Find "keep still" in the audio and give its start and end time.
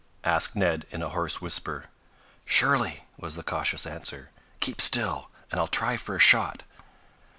4.59-5.27